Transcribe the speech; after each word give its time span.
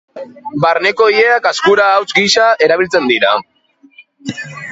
Barneko 0.61 1.09
ileak 1.17 1.45
azkura 1.49 1.85
hauts 1.97 2.09
gisa 2.21 2.47
erabiltzen 2.69 3.05
dira. 3.13 3.37